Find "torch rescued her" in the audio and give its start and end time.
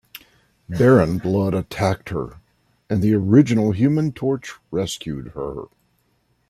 4.13-5.65